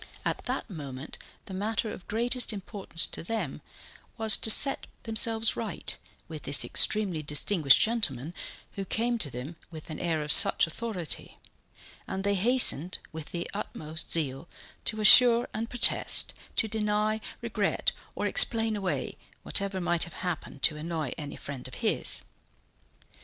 [0.25, 3.61] At that moment the matter of greatest importance to them
[4.17, 5.95] was to set themselves right
[6.27, 8.33] with this extremely distinguished gentleman,
[8.71, 11.37] who came to them with an air of such authority;
[12.07, 14.49] and they hastened with the utmost zeal
[14.85, 20.77] to assure and protest, to deny, regret or explain away whatever might have happened to
[20.77, 22.23] annoy any friend of his.